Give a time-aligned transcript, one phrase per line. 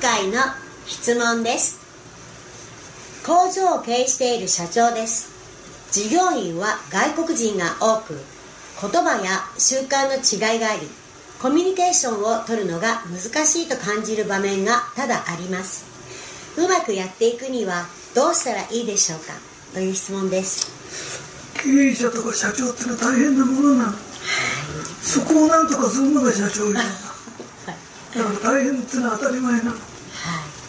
[0.00, 0.34] 今回の
[0.86, 1.76] 質問です。
[3.26, 5.28] 工場を経営している社長です。
[5.90, 8.14] 従業員は外国人が多く
[8.80, 10.82] 言葉や習慣の違いがあり
[11.42, 15.84] コミュニケーションを取るのが難しいと感じる場面が多々あります。
[16.56, 19.32] うまくやっていくにはどうしたらいいでしょうか？
[19.74, 20.70] という質問です。
[21.60, 23.92] 経営者とか社長ってのは大変なものなの、
[25.02, 26.74] そこをなんとかするのが社長よ
[28.14, 29.72] だから大変ってのは当たり前なの、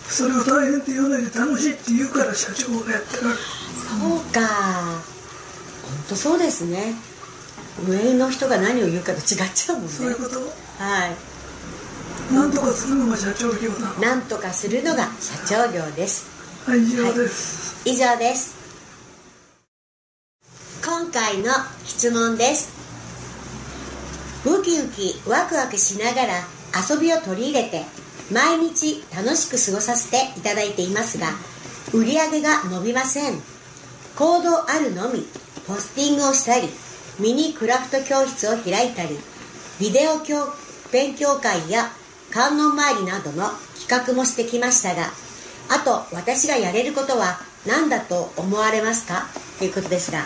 [0.10, 4.42] それを大変って言わないで楽しいって言うから社長がやってられるそうか。
[4.42, 6.96] 本当そうですね。
[7.88, 9.92] 上の人が何を言うかと違っちゃうもんね。
[9.92, 10.40] そういうこと？
[10.84, 12.34] はい。
[12.34, 14.00] なんとかするのが社長業なの？
[14.00, 16.28] なんとかするのが社長業です。
[16.66, 18.56] はい以上です、以上です。
[20.86, 21.52] 今回の
[21.86, 22.70] 質問です。
[24.46, 26.44] ウキウキワクワクしながら
[26.90, 27.86] 遊びを取り入れて
[28.32, 31.28] 毎日楽しく過ごさせていただいていますが
[31.94, 33.42] 売り上げが伸びません。
[34.16, 35.26] 行動あるのみ
[35.66, 36.70] ポスティングをしたり
[37.20, 39.18] ミニクラフト教室を開いたり
[39.80, 40.48] ビデオ教
[40.92, 41.92] 勉強会や
[42.32, 45.12] 観音参りなどの企画もしてきましたが
[45.70, 49.28] あと私がやれることは何だと思われますか？
[49.58, 50.26] ということですが。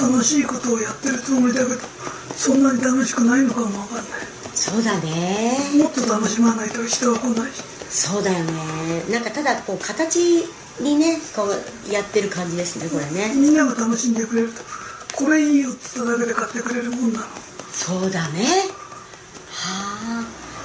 [0.00, 1.80] 楽しいことをやってるつもりだけど
[2.36, 4.04] そんなに楽しくないのかもわかんない。
[4.54, 5.56] そうだね。
[5.78, 7.62] もっと楽しまないと人は来ないし。
[7.90, 8.52] そうだよね。
[9.10, 10.44] なんかただこう形
[10.80, 13.34] にねこうやってる感じですねこれね。
[13.34, 14.62] みんなが楽しんでくれると
[15.16, 17.26] これいいよっつっただけで買ってくれるもんなの。
[17.72, 18.44] そうだね。
[19.50, 20.24] はあ。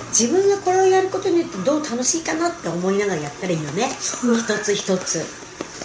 [0.09, 3.89] 自分がこれをやることによってどう楽しいかなって思いながらやったらいいよね。
[3.99, 5.23] そうだ一つ一つ。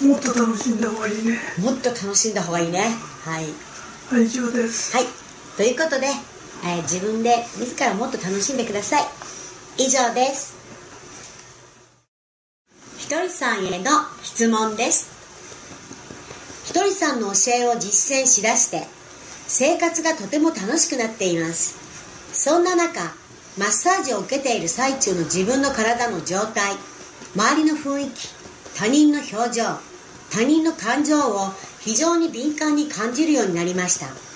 [0.03, 1.39] もっと楽しんだ方がいいね。
[1.61, 2.89] もっと楽しんだ方がいいね。
[3.25, 3.45] はい。
[4.11, 4.97] はい以上です。
[4.97, 5.24] はい
[5.57, 6.07] ということで、
[6.65, 9.05] えー自分で自らもっと楽しんでください。
[9.79, 10.55] 以上です。
[12.99, 13.91] ひとりさんへの
[14.23, 15.11] 質問です。
[16.65, 18.87] ひとりさんの教えを実践しだして
[19.47, 21.77] 生活がとても楽しくなっています。
[22.33, 23.15] そんな中
[23.57, 26.73] マッサージを受けている最中の自分の体の状態
[27.37, 28.29] 周りの雰囲気
[28.77, 29.65] 他人の表情
[30.33, 31.51] 他人の感情を
[31.81, 34.34] 非常に敏感に感じるようになりました。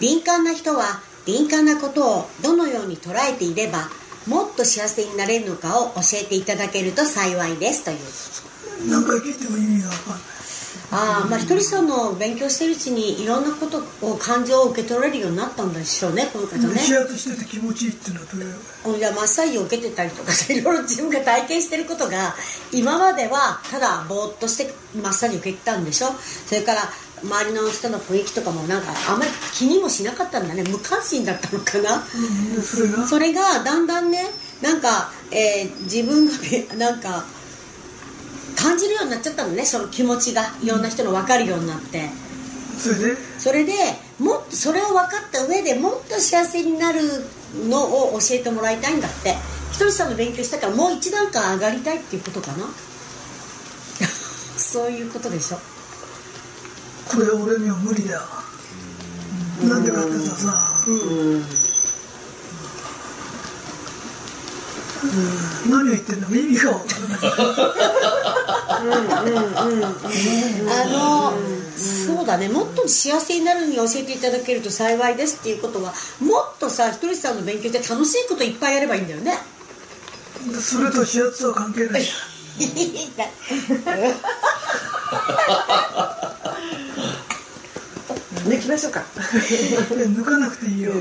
[0.00, 3.88] 敏感な人は敏感なことをどのように捉えていれば
[4.26, 7.98] もっと幸せになれるのかを教えていただけると幸いですという。
[8.90, 10.20] 何回聞いても意味がわかんない。
[10.92, 16.74] ああまあひとりさんの勉強してるうちにいろんなことを感情を受け取れるようになったんでしょうねこの方ね。
[16.74, 18.98] 蒸し暑してて気持ちいいっていうのはどういう？
[18.98, 22.34] いやマッサージを受けてたりとかいろいろ自分が体験してることが
[22.72, 26.08] 今まではただぼーっとしてマッサージ受けてたんでしょ？
[26.46, 26.82] それから
[27.22, 30.64] 周りの人の雰囲気とかもなんかあんまり気にもしなかったんだね。
[30.64, 32.02] 無関心だったのかな。
[32.14, 32.62] うんで
[33.08, 34.24] それがだんだんね
[34.62, 37.24] なんか、えー自分がねなんか
[38.56, 39.64] 感じるようになっちゃったのね。
[39.64, 40.42] その気持ちが。
[40.62, 42.10] いろんな人の分かるようになって。
[42.78, 43.16] それで？
[43.38, 43.72] それで
[44.18, 47.00] もっとそれを分かった上でもっと幸せになる
[47.68, 49.34] のを教えてもらいたいんだって。
[49.72, 52.66] ひとりさんの勉強したからもう一段階上がりたいっていうことかな。
[54.58, 55.58] そういうことでしょ
[57.10, 58.22] これは俺には無理だ
[59.68, 61.44] なんでかってささ、うん。
[65.70, 66.28] 何を言ってんの？
[66.28, 67.18] 意味が分からない
[70.68, 71.32] あの
[71.76, 72.48] そうだね。
[72.48, 79.34] もっと幸せになるに教えていただけると幸いですっていうことはもっとさひとりさんの勉強って楽しいこといっぱいやればいいんだよね。
[80.60, 82.02] それと指圧は関係ない
[88.44, 89.00] 抜きましょうか。
[89.00, 90.92] 抜かなくていいよ。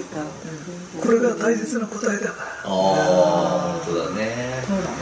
[1.01, 2.49] これが大切な答えだから。
[2.65, 4.63] ああそうだね。
[4.67, 4.97] そうだね。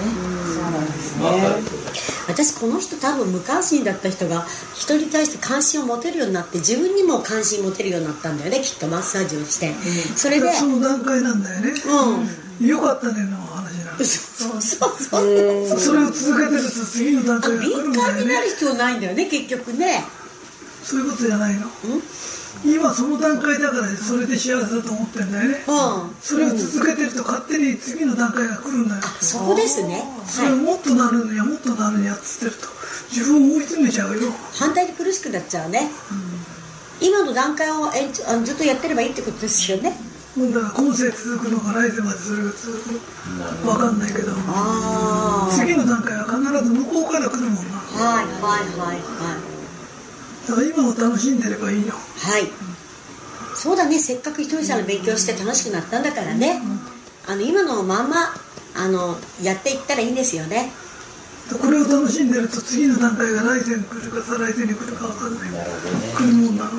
[0.53, 1.23] そうなんですね。
[2.27, 4.45] 私この人多分無関心だった人が
[4.75, 9.73] 人に対して関心を持てるようになって自分にも関心持てるようになったんだよねきっとマッサージをして、
[10.15, 11.71] それでその段階なんだよね、
[12.59, 12.67] うん。
[12.67, 18.13] よかったねの話なのそうそうそうそれを続けてると次の段階が来る敏んだよね。
[18.13, 20.03] 感になる必要ないんだよね結局ね。
[20.83, 21.61] そういうことじゃないの？
[22.65, 25.63] 今その段階だからそれで幸せだと思ってんだよね。
[25.67, 26.15] うん。
[26.21, 29.01] それを続けてると勝手に次の段階が来るんだよ。
[29.21, 30.03] そこですね。
[30.25, 32.67] それをもっとなるにはもっとなるにはっつってると
[33.11, 34.31] 自分を追い詰めちゃうよ。
[34.53, 35.89] 反対に苦しくなっちゃうね、
[36.99, 39.95] 今の段階を延長あずっとやってればいいってことですよね。
[40.37, 43.73] だから今世続くのか来世までそれが続くの。
[43.73, 44.31] 分かんないけど。
[44.47, 47.61] あ次の段階は必ず向こうから来るもんな。
[47.95, 49.46] あはいはいはいはい
[50.47, 51.91] だから今を楽しんでればいいの。
[51.91, 51.97] は
[52.39, 52.47] い。
[53.55, 53.99] そうだね。
[53.99, 56.61] せっかくひとりさんの勉強して楽しくなったんだからね。
[57.27, 58.33] あの今のまんま
[58.75, 60.71] あのやっていったらいいんですよね。
[61.61, 65.51] これを楽しんでると次の段階が来世に来るか再来世に来るか分かんない。
[65.51, 66.13] なるほどね。
[66.15, 66.71] 来るもんなの。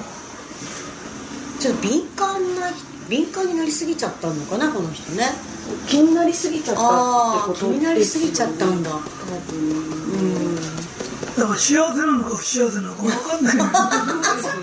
[1.58, 2.70] ちょっと敏感な
[3.08, 5.24] 敏感になりすぎちゃったのかなこの人ね。
[5.86, 8.90] 気になりすぎちゃったああ気ってことになりすぎちゃったんだ。
[8.90, 8.98] 多
[9.52, 9.58] 分。
[9.58, 10.77] うん
[11.38, 13.56] だから幸せなのか不幸せなのか分かんない。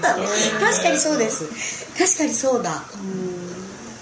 [0.02, 0.26] だね
[0.60, 1.46] 確かにそうです。
[1.98, 2.84] 確かにそうだ。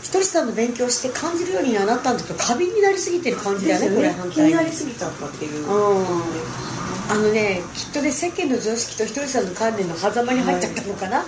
[0.02, 5.66] ひとりさんの勉強して感じるようにはなったんだけど過敏になりすぎてる感じだよねこれ反対気になりすぎちゃったっていう。
[5.66, 6.06] うん。
[7.10, 11.26] あのねきっとね世間の常識とひとりさんの観念の狭間に入っちゃったのかな。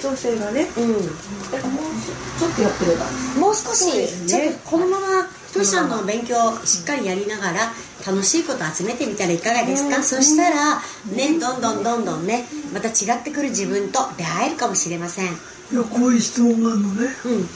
[0.00, 0.66] 調整がね。
[0.76, 3.04] うん、もうちょっとやってれば。
[3.40, 4.06] もう少し、ね。
[4.28, 7.72] ちょっとこのままひとりさんの勉強をしっかりやりながら
[8.06, 10.02] 楽しいこと集めてみたらいかがですか、うん。
[10.02, 10.76] そしたら
[11.14, 15.26] ねどんどんどんどんねまた違ってくる自分と出会えるかもしれません。
[15.26, 15.28] い
[15.74, 17.08] やこういう質問があるのね。
[17.24, 17.48] うん。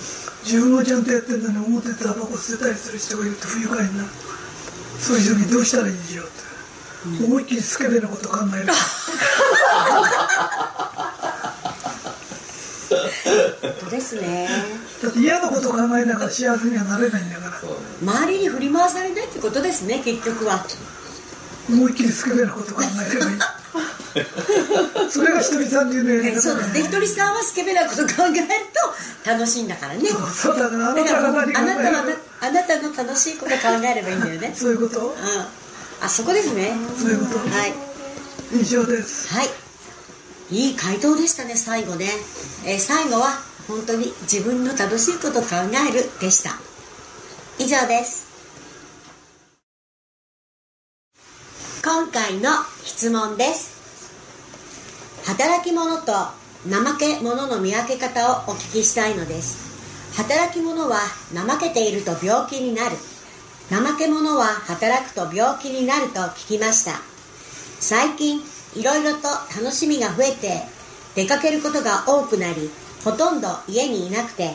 [0.45, 4.09] 自分はちゃんとやってんのに表でタバコ捨てたりする人がいると不愉快になる。
[4.99, 6.29] そういう時どうしたらいいでしょうっ
[7.19, 8.73] て、思いっきりスケベなこと考える。
[13.63, 14.49] 本当ですね
[15.03, 17.61] だって嫌なこと考えながら幸せにはなれないんだから。
[18.03, 20.65] 周りに振り回されないってことですね結局は。
[21.71, 23.39] 思いっきりスケベなこと考えればいい。
[25.11, 26.83] それが一人さん流のやり方そうですね。
[26.83, 28.47] ひとりさんはスケベなこと考える
[29.25, 30.09] と楽しいんだからね。
[30.35, 32.05] そうだからあなたが何考あなたは
[32.41, 34.55] あなたの楽しいこと考えればいいんだよね。
[34.57, 35.01] そういうこと？
[35.01, 35.15] うん。
[36.05, 36.73] あそこですね。
[37.01, 37.39] そういうこと？
[37.39, 37.75] はい。
[38.61, 39.29] 以上です。
[39.33, 39.49] はい。
[40.51, 42.11] いい回答でしたね最後ね、
[42.67, 45.49] えー最後は本当に自分の楽しいことを考
[45.89, 46.59] えるでした。
[47.59, 48.27] 以上です。
[51.85, 52.51] 今回の
[52.85, 53.73] 質問です。
[55.25, 56.13] 働き者と
[56.69, 59.73] 怠け者の見分け方をお聞きしたいのです。
[60.17, 60.99] 働き者は
[61.35, 62.97] 怠けていると病気になる。
[63.71, 67.01] 怠け者は働くと病気になると聞きました。
[67.81, 68.41] 最近
[68.77, 70.63] いろいろと楽しみが増えて
[71.15, 72.71] 出かけることが多くなり
[73.05, 74.55] ほとんど家にいなくて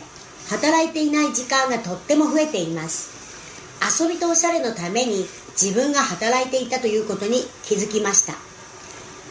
[0.50, 3.16] 働いていない時間がとっても増えています。
[4.00, 5.26] 遊びとおしゃれのために
[5.62, 8.34] 自分が働いていたということに気づきました。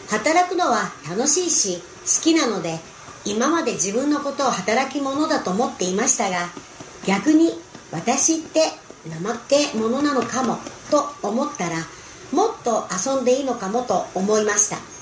[0.08, 2.78] 働くのは楽しいし好きなので
[3.24, 6.48] 今まで自分のことを働き者だと思っていましたが
[7.06, 7.50] 逆に
[7.90, 8.60] 私って
[9.10, 10.58] 怠け者なのかも
[10.90, 11.76] と思ったら
[12.32, 14.95] もっと遊んでいいのかもと思いました。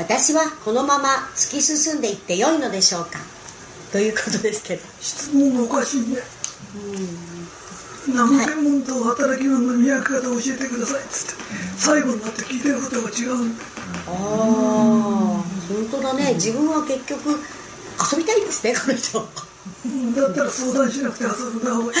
[0.00, 3.18] 私はこのまま突き進んでいってよいのでしょうか？
[3.92, 4.82] ということですけど。
[4.98, 6.16] 質問がおかしいね。
[8.06, 11.42] 怠け者と働き者の見分け方を教えてくださいっつって。
[11.76, 13.64] 最後になって聞いてることが違うんだ。
[14.08, 14.14] ああ
[15.68, 16.32] 本当だね。
[16.32, 17.38] 自分は結局
[18.10, 19.18] 遊びたいんですねこの人。
[19.20, 19.42] だって
[19.84, 20.14] うん。
[20.14, 21.98] だったら相談しなくて遊んだ方がいい。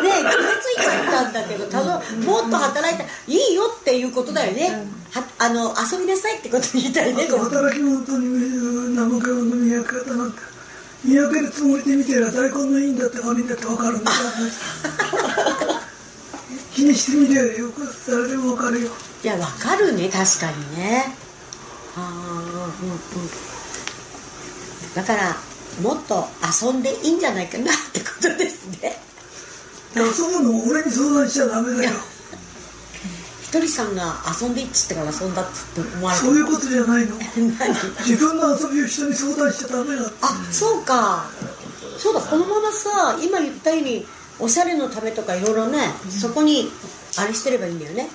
[0.00, 4.86] ね気がついちゃったんだけどただもっと働いたいいよっていうことだよね。
[5.10, 8.28] はあの遊びなさいってこと言いたいね働き者との見
[9.70, 10.42] 分け方なんか
[11.04, 14.12] 見分けるつもりで見てりゃ大根のいいんだって悪いんだって分かるんだ。
[16.72, 18.90] 気にしてみりゃよく誰でも分かるよ。
[19.22, 21.16] いやわかるね確かにね。
[21.96, 22.02] ああ
[22.82, 22.98] うんうん。
[24.94, 25.36] だから
[25.82, 26.28] もっと
[26.62, 29.00] 遊んでいいんじゃないかなってことですね。
[29.94, 30.06] で遊
[30.38, 31.90] ぶのも俺に相談しちゃダメだよ
[33.50, 37.16] ひとりさんが遊んでいいっつってから遊んだって思われてそういうことじゃないの？
[37.58, 37.74] 何？
[38.06, 41.26] 自分の遊びを人に相談しちゃダメだあそうか。
[41.98, 44.06] そうだこのままさ今言ったように
[44.38, 46.70] おしゃれのためとかいろいろね、そこに
[47.18, 48.08] あれしてればいいんだよね。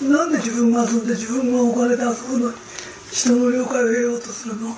[0.00, 2.56] なんで自分が遊んで自分がお金で遊ぶのに
[3.12, 4.68] 人の了解を得ようとするの？
[4.68, 4.76] 本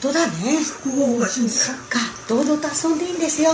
[0.00, 0.58] 当だね。
[0.82, 1.58] ここがおかしいんだよ。
[1.60, 2.00] そっか。
[2.28, 3.50] 堂々と遊んでいいんですよ。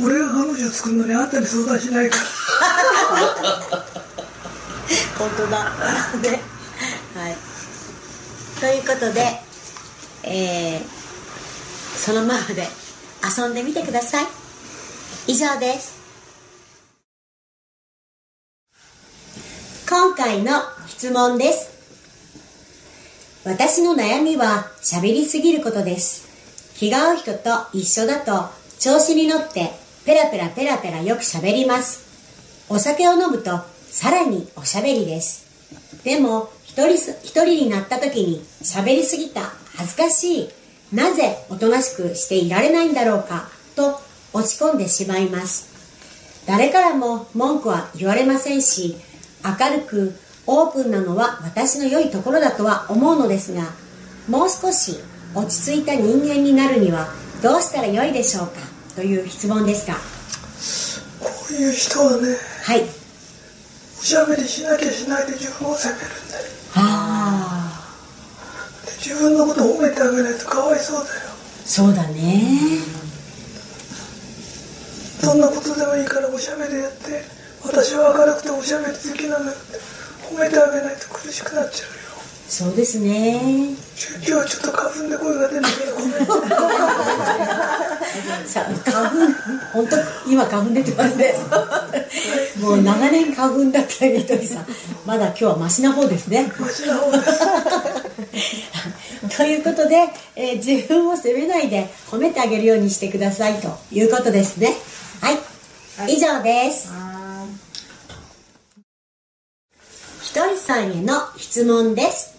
[0.00, 3.84] 俺が彼女作るのにあんたに相談しないから
[5.18, 5.64] 本当だ。
[6.22, 6.40] ね。
[7.14, 7.36] はい。
[8.60, 9.48] ということで
[10.22, 10.82] えー、
[11.96, 12.66] そのままで
[13.36, 14.26] 遊んでみてください。
[15.26, 15.98] 以上です。
[19.88, 21.70] 今回の質問です。
[23.44, 26.26] 私の悩みは喋りすぎることです。
[26.76, 29.70] 気が合う人と一緒だと調子に乗って
[30.04, 32.06] ペラペラペラペラよく喋ります。
[32.68, 35.46] お酒を飲むとさらにおしゃべりです。
[36.04, 40.48] でも一人す一人になった時に喋りすぎた恥ずかしい
[40.92, 44.00] なぜおとなしくしていられないんだろうかと
[44.32, 45.68] 落ち込んでしまいます。
[46.46, 48.96] 誰からも文句は言われませんし
[49.44, 50.14] 明るく
[50.46, 53.64] オープンなのは私の良いところだとは思うのですが
[54.28, 54.96] もう少し
[55.34, 57.08] 落ち着いた人間になるには
[57.42, 58.54] どうしたらよいでしょうか
[58.96, 59.94] という質問ですが。
[61.20, 62.97] こういう人はねはい
[64.00, 66.44] おしゃべりしなきゃしないで自分を責めるんだよ。
[66.74, 67.82] あ
[68.84, 68.86] あ。
[68.86, 71.20] で自分のことを褒めてあげないとかわいそうだよ。
[71.64, 72.80] そうだね。
[75.22, 77.38] どんなことでもいいからおしゃべりやって。
[77.64, 79.78] 私は明るくておしゃべり好きなのよって
[80.30, 81.97] 褒めてあげないと苦しくなっちゃうよ
[82.48, 83.74] そうですね。
[84.16, 86.10] 今日はちょっと花粉で声が出るけどごめん
[88.46, 89.16] さ花粉
[89.74, 91.34] 本当今花粉出てますね。
[92.58, 94.66] もう長年花粉だったりとりさん。
[95.04, 96.50] まだ今日はマシな方ですね。
[96.58, 97.38] マシな方です。
[99.36, 104.74] ということで、えー自分を責めないで褒めてあげるようにしてくださいということですね。
[105.20, 106.88] はい、以上です。
[110.22, 112.37] ひとりさんへの質問です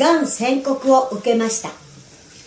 [0.00, 1.68] がん宣告を受けました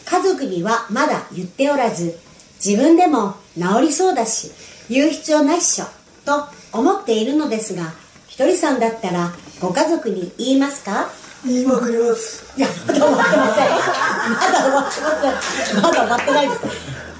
[0.06, 2.18] 家族にはまだ言っておらず
[2.56, 4.52] 自分でも治りそうだし
[4.90, 5.86] 言う必要ないっしょ
[6.26, 7.94] と思っているのですが
[8.28, 9.32] ひとりさんだったら
[9.62, 11.10] ご家族に言いますか？
[11.46, 13.70] 言いまくりますいや、まだ終わってません。
[13.70, 15.82] まだ終わってません。
[15.82, 16.62] まだ終わってないです。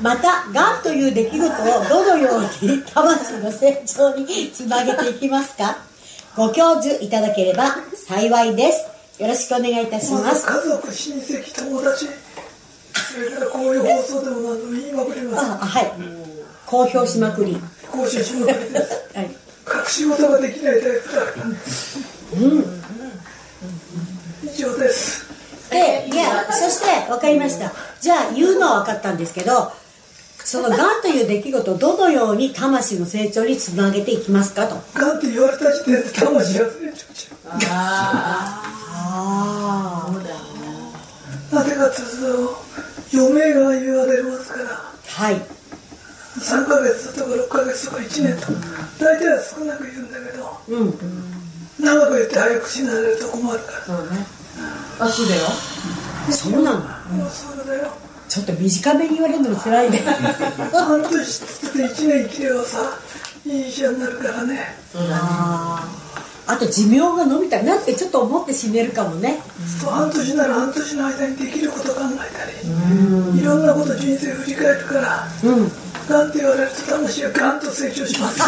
[0.02, 1.50] また、がんという出来事を
[1.90, 5.78] どのように魂の成長につなげていきますか？
[6.36, 8.93] ご教授いただければ幸いです。
[9.20, 10.42] よろしくお願いいたしまます。
[10.42, 12.08] ず家族親戚友達
[13.14, 15.92] それからこういう放送でも何でも言いまくりますあ、はい。
[16.66, 17.58] 公表しまくり。
[17.92, 19.26] 講習しまくりですはい。
[19.26, 21.22] 隠し事ができないタイプだ
[24.44, 25.34] 以上です
[25.70, 27.72] で、いや、そして分かりました。
[28.02, 29.72] じゃあ言うのは分かったんですけど、
[30.54, 34.76] そのがんという出来事をどのように魂の成長につなげていきますかと。
[34.94, 38.62] がんって言われた時点で魂が成長しちゃあ
[40.06, 40.12] あ。
[41.52, 45.42] うなぜかというと余命が言われますからはい。
[46.38, 48.54] 3ヶ月とか6ヶ月とか1年とか
[49.00, 50.94] 大体は少なく言うんだけどうん。
[51.84, 54.24] 長く言って早く死なれると困るからそうね
[55.00, 55.42] あそうだよ
[56.30, 56.80] そうなの
[57.18, 58.03] もうそうだよ
[58.34, 60.00] ちょっと短めに言われるのも辛いね。
[60.00, 62.80] 半年つって1年生きればさ
[63.46, 65.88] いい医者になるからねあ
[66.48, 66.54] あ。
[66.54, 69.38] あと寿命が伸びたなってちょっと思って死ねるかもね。
[69.80, 75.72] そう半年なら半年の間にできること考えたりいろんなこと人生振り返るからうん。
[76.10, 78.40] なんて言われると魂はガンと成長します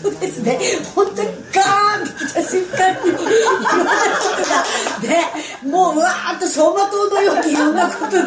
[0.00, 0.58] そうですね。
[0.94, 5.29] 本当にガーンって来た瞬間にいろんなことが、ね、
[5.64, 8.24] もううわーっと走馬灯のようにいろんなことが、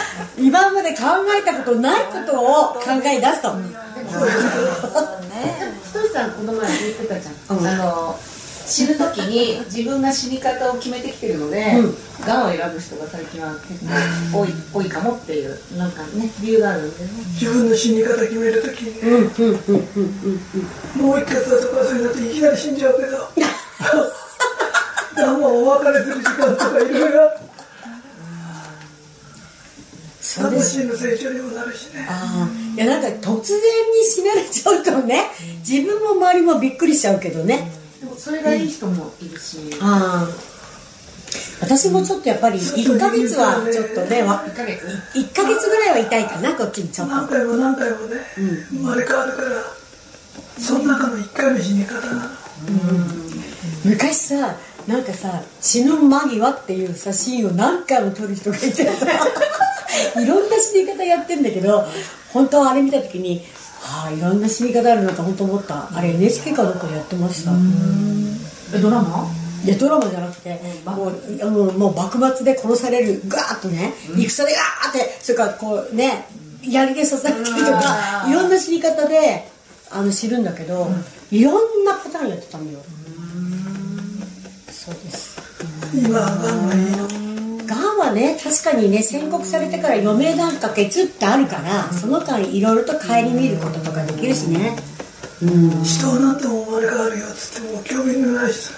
[0.38, 0.96] 今まで考
[1.38, 3.54] えたことないことを考え出すと。
[5.84, 8.18] ひとりさんこの前言ってたじゃん、あの
[8.66, 11.82] 死ぬ時に自分が死に方を決めてきてるので、
[12.26, 12.46] がん。
[12.48, 13.84] を選ぶ人が最近は結
[14.32, 17.10] 構多い,、多いかもっていうなんかね理由があるんでね。
[17.38, 19.28] 自分の死に方決めるときにねうん、うん、う
[19.72, 20.40] ん、うん、
[20.96, 21.02] うん。
[21.02, 23.28] もう一回だとかそういうのっていきなり死んじゃうけど
[25.22, 27.30] がんはお別れする時間とかいろいろ
[30.20, 30.76] そうです。
[30.76, 32.74] 魂の成長にもなるしねああ。
[32.74, 35.24] いや、なんか突然に死なれちゃうとね、
[35.68, 37.70] 自分も周りもびっくりしちゃうけどね。
[38.00, 40.52] でもそれがいい人もいるし、ああ。
[41.60, 47.14] 私もちょっとやっぱり1ヶ月はちょっとね、わ1ヶ月？1ヶ月ぐらいは痛いかな、こっちにちょっと。
[47.14, 48.16] 何回も何回もね、
[48.70, 49.48] 生まれ変わるから
[50.58, 53.21] その中の一回の死に方なの
[53.84, 59.06] 昔さなんかさ死ぬ間際っていうさシーンを何回も撮る人がいてさ
[60.20, 61.84] いろんな死に方やってんだけど
[62.32, 63.44] 本当はあれ見た時に
[63.80, 65.88] はあいろんな死に方あるなと本当思った。
[65.92, 67.50] あれ NHK かどっかでやってました。
[68.74, 69.26] えドラマ？
[69.64, 76.26] いやドラマじゃなくてもうもうもう幕末で殺されるガーッとね戦でガーってそれからこうね
[76.62, 79.48] やりげさされたりとかいろんな死に方で
[79.90, 80.90] あの知るんだけど、
[81.30, 82.78] いろんなパターンやってたんだよ
[84.82, 85.40] そうです。
[85.94, 87.06] 今はがんがいいの
[87.66, 94.76] がんはね確かにね宣告されてから余命何ヶ月ってあるからその間いろいろと顧みることとかできるしね。
[95.40, 95.84] うん。
[95.84, 98.74] 人は何とも生まれ変わるよっつっても興味のない人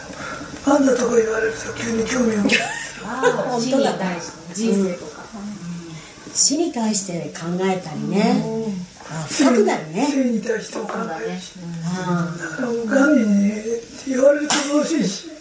[0.66, 2.60] あんだとか言われると急に興味を持つ。
[3.06, 5.22] ああ死に対して人生とか、
[6.34, 8.44] 死に対して考えたりね。
[9.10, 10.06] あ深くなるね。
[10.06, 15.33] 性に対しても考そうだからもうがんにねって言われると楽しいし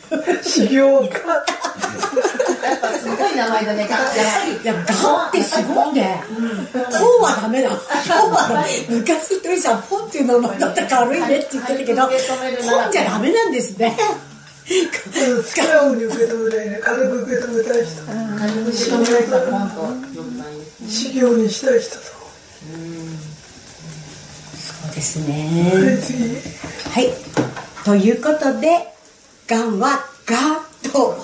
[0.44, 6.24] 修行がやっぱすごい名前だねがやっぱりいや、ガンってすごいね。
[6.74, 7.70] ポンはダメだ。
[7.70, 13.98] ポンは、昔一人さん、ポンっていう名前だったら軽いねって言ってたけど、ポンじゃダメなんですね。
[14.66, 19.76] 素直に受け止めたいね軽く受け止めたい人軽く受け止められたら本当
[20.08, 22.02] 読むないですね修行にしたい人と
[24.56, 26.30] そうですはいね次
[26.90, 27.10] はい
[27.84, 28.93] ということで
[29.48, 31.18] がんはガーッと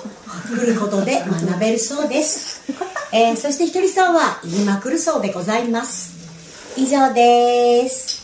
[0.48, 2.60] 来ることで学べるそうです、
[3.12, 6.12] えーそしてひとりさんは言いまくるそうでございます。
[6.76, 8.20] 以上です。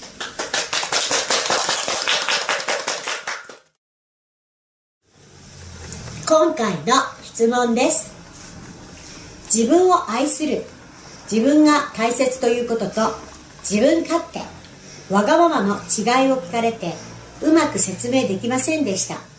[6.28, 8.10] 今回の質問です。
[9.52, 10.64] 自分を愛する。
[11.30, 13.14] 自分が大切ということと
[13.68, 14.40] 自分勝手。
[15.12, 16.94] わがままの違いを聞かれて
[17.40, 19.35] うまく説明できませんでした。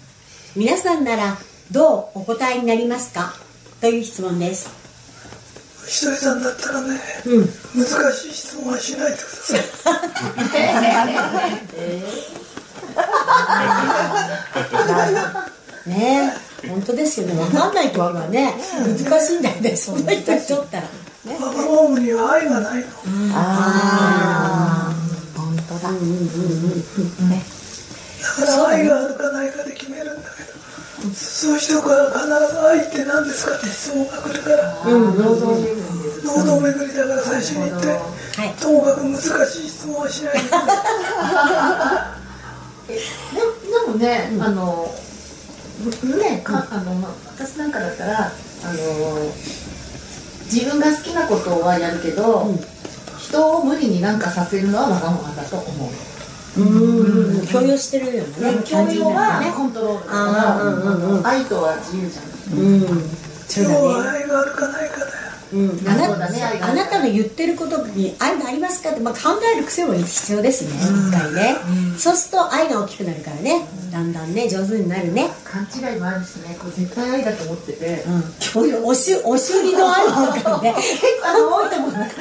[0.57, 1.37] 皆さんなら
[1.71, 3.35] どうお答えになりますか？
[3.79, 4.69] という質問です。
[5.87, 7.45] ひとりさんだったらねうん。
[7.75, 9.61] 難しい質問はしないでください。
[15.89, 16.33] ね。
[16.63, 17.33] え本当ですよね。
[17.35, 19.75] 分かんないとはね難しいんだよね。
[19.77, 20.83] そんな人にとったら。
[20.83, 22.87] ねわがままには愛がないの
[23.35, 24.26] あ
[32.67, 37.93] 愛って何ですかって質問が来るからうん労働巡りだから最初に言ってあ
[38.41, 38.53] はい。
[38.53, 39.25] ともかく難し
[39.65, 40.33] い質問はしない。
[42.87, 44.93] でもね、あの
[46.19, 48.31] ねかあのまあ私なんかだったらあ
[48.73, 49.31] の
[50.45, 52.53] 自分が好きなことはやるけど、
[53.19, 55.89] 人を無理になんかさせるのはわがままだと思
[56.57, 56.61] う。
[56.61, 57.47] うん。
[57.47, 58.63] 共有してるよね。
[58.65, 59.51] 教養感じになはるね。
[59.55, 60.25] コントロールだあ
[60.57, 62.36] かーうんうんうんら、愛とは自由じゃん。
[62.53, 62.81] うん。
[63.47, 64.19] そう今日はだね。
[64.19, 70.71] 愛があるかないかだようん、あなねあなたの言ってることに愛がありますかって、まあ、考える癖も必要ですね。
[70.75, 71.55] 一回ね、
[71.97, 73.65] そうすると愛が大きくなるからね。
[73.89, 75.29] だんだんね上手になるね。
[75.45, 78.03] 勘違いもあるしね、これ絶対愛だと思ってて。
[78.03, 78.23] うん。
[78.53, 80.75] 共有おしお尻の愛もあるからね。
[81.23, 82.15] あの多いと思います。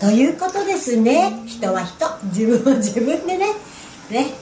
[0.00, 1.42] ということですね。
[1.46, 2.18] 人は人。
[2.32, 3.52] 自分は自分でね。
[4.08, 4.32] ね。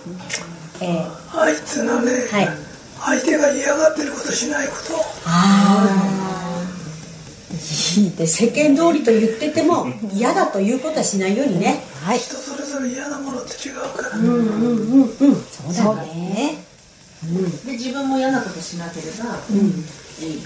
[0.81, 2.68] えー、愛っていうのはね、はい
[3.05, 4.95] 相手が嫌がってることしないこと。
[5.25, 6.09] ああ
[7.97, 11.83] いいって世間通りと言ってても嫌だということはしないようにね。
[12.05, 12.19] はい。
[12.19, 14.35] 人それぞれ嫌なものって違うから、うんうんう
[14.99, 15.11] んうん。
[15.73, 16.59] そうだね。
[17.67, 19.41] で、自分も嫌なことしなければ、
[20.21, 20.43] いい。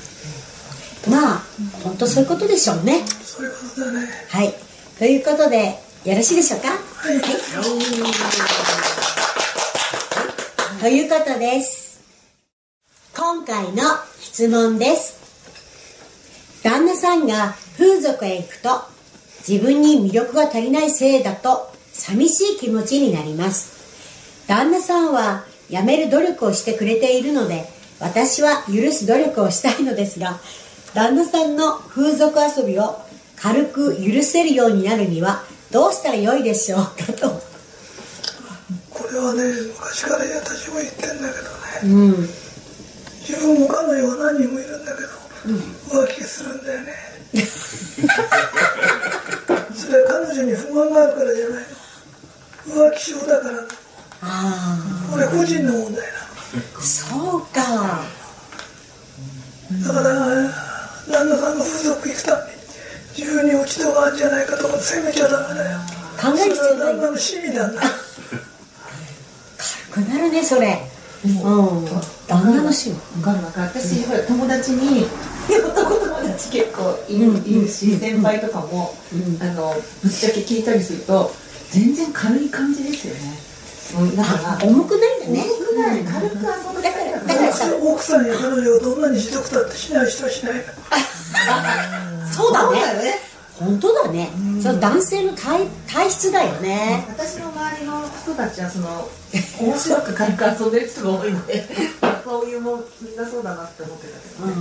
[1.10, 1.42] まあ
[1.82, 3.04] 本当そういうことでしょうね。
[3.24, 4.08] そういうことだね。
[4.28, 4.54] はい。
[4.98, 6.68] ということでよろしいでしょうか？
[6.68, 6.74] は
[7.12, 7.20] い、
[10.80, 11.81] ということです
[13.32, 13.82] 今回の
[14.20, 15.16] 質問です。
[16.62, 18.68] 旦那さんが風俗へ行くと
[19.48, 24.44] 自分に魅力が足りないせいだと寂しい気持ちになります。
[24.46, 27.64] 旦那さんは辞める努力をしてくれているので
[28.00, 30.38] 私は許す努力をしたいのですが
[30.92, 32.98] 旦那さんの風俗遊びを
[33.36, 37.30] 軽く許せるようになるにはどうしたらよいでしょうかと。
[38.90, 39.42] これはね
[39.74, 41.32] 昔から私も言ってんだ
[41.82, 42.12] けどね。
[42.12, 42.41] うん
[43.22, 45.08] 自分も彼女は何人もいるんだけど、
[45.88, 46.92] 浮気するんだよね。
[49.74, 51.64] それは彼女に不満があるからじゃない
[52.68, 52.90] の。
[52.90, 53.54] 浮気症だから。
[54.22, 54.78] あ
[55.10, 58.04] これ個人の問題あそうか。
[59.70, 60.14] なのだから
[61.08, 62.58] 旦那さんが風俗行くたびに
[63.16, 65.78] 自分に落ち度があるんじゃないかとか責めちゃダメだよ。
[66.20, 66.56] 考える必要ない。
[66.56, 67.82] それは旦那の趣味なんだ。
[69.94, 70.82] 軽くなるねそれ。
[70.86, 70.91] うん
[71.22, 73.68] 旦那の趣味わかるわかる。
[73.68, 75.06] 私、ほら友達に
[75.48, 78.94] 男友達結構いる,、いるし先輩とかも、
[79.40, 81.32] あのぶっちゃけ聞いたりすると
[81.70, 83.38] 全然軽い感じですよね、
[84.00, 85.44] うん、だから重くないんだね。
[85.44, 86.04] 重くない。
[86.04, 86.40] 軽く遊
[86.74, 90.62] ぶだからだからさ奥さんや彼女がどんなにひどくたってしない人はしないの。
[92.32, 93.31] そうだそうだねよね
[93.64, 94.30] 本当だね。
[94.62, 97.04] その男性の体体質だよね。
[97.08, 99.08] 私の周りの人たちはその
[99.60, 101.66] 面白く軽く遊んでる人が多いので
[102.24, 104.52] そういうもんみんなそうだなって思ってたけどね、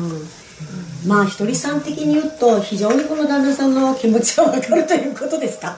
[1.05, 1.09] うん。
[1.09, 5.75] まあひとりさん的に言うと非常にこの旦那さんの気持ちは分かるということですか？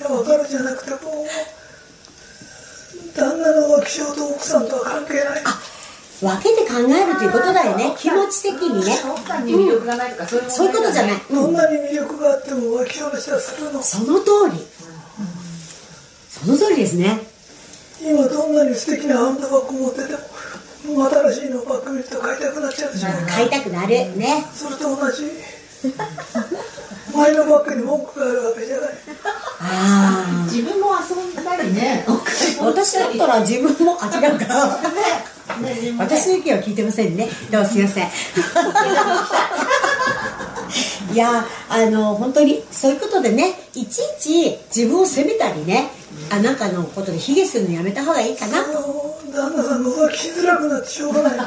[0.00, 1.00] いや分かるじゃなくてもう
[3.18, 5.24] 旦那の浮気症と奥さんとは関係ない
[6.20, 7.94] 分けて考えるということだよね。
[7.98, 8.92] 気持ち的にね。
[9.44, 10.46] 魅力がないとかそうい。
[10.46, 13.82] うそういうことじゃない、うん、どんなに魅力があっても浮気症の人はするの。
[13.82, 14.58] その通り。
[16.30, 17.20] その通りですね。
[18.02, 20.12] 今どんなに素敵なハンドバッグ持ってて
[20.86, 24.44] ももう新しいのをバッグ見ると買いたくなっちゃうでしょ買いたくなるね。
[24.52, 25.24] それと同じ
[27.12, 28.90] 前のバッグに文句があるわけじゃない。
[29.60, 29.62] あ
[30.28, 32.06] あ自分も遊んだりね。
[32.60, 34.78] 私だったら自分もあ違うか。
[35.98, 37.28] 私の意見は聞いてませんね。
[37.50, 38.10] どうもすいません。
[41.12, 41.14] い。
[41.16, 45.90] やあの本当にそういうことでねいちいち自分を責めたりね
[46.30, 48.58] あなんかのことで卑下するのやめた方がいいかな
[49.32, 51.32] 旦那さんの方が来づらくなってしょうがない、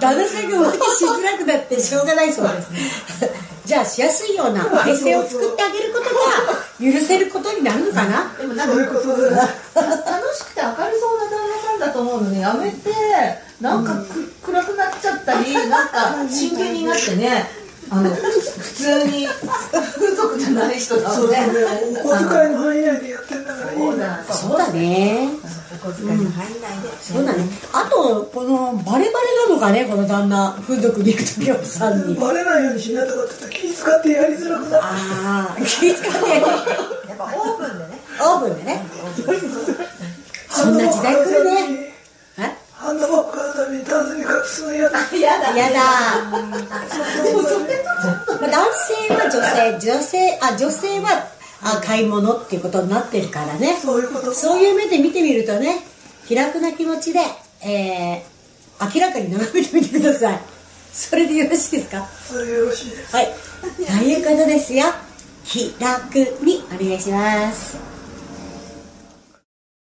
[0.00, 2.68] 旦那さんが浮気しづらくなってしょうがないそうです
[3.66, 8.32] じゃあしやすいような体制を作ってあげることが許せることになるのかな？
[8.38, 9.48] でもなんかそういうことで楽
[10.36, 12.90] しくて明るそうな旦那さんだと思うのにやめて
[13.60, 17.48] なんかく、暗くなっちゃったりなんか真剣になってね
[17.88, 21.36] あの普通に風俗じゃない人だもんね。
[21.36, 22.00] そうだね。
[22.04, 24.24] お小遣いの範囲内でやってんだからいいそうだ。
[24.24, 25.28] そうだね。
[25.72, 27.44] お小遣いの範囲内で、そうだね。
[27.72, 32.14] あとこのバレバレなのかねこの旦那風俗に行く時はさんに。
[32.16, 34.84] バレないようにしなとかって言ったら気遣ってやりづらくなる。
[34.84, 38.00] ああ気遣ってやっぱオープンでね。
[38.20, 38.82] オーブンでね。
[40.48, 41.94] そんな時代来るね。
[42.38, 42.40] え？
[42.72, 43.35] ハンドバッ
[43.66, 44.98] グ買うためにタンスに隠すの嫌だ。
[45.16, 45.78] やだやだ
[46.30, 46.40] まあ
[48.50, 49.40] 男性は女
[49.80, 51.26] 性女性あ女性は
[51.62, 53.78] あ買い物っていうことになってるからね。
[53.82, 54.32] そういうこと。
[54.34, 55.84] そういう目で見てみるとね
[56.28, 57.20] 気楽な気持ちで、
[57.62, 60.40] えー、明らかに眺めてみてください。
[60.92, 62.06] それでよろしいですか？
[62.28, 63.14] それよろしいです。
[63.16, 63.34] はい。
[63.76, 64.86] ということですよ。
[65.44, 67.76] 気楽にお願いします